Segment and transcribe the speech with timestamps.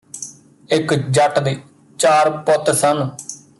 [0.69, 1.55] ਇਕ ਜੱਟ ਦੇ
[1.99, 3.09] ਚਾਰ ਪੁੱਤ ਸਨ